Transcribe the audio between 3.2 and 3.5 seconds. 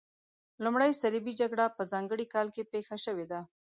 ده.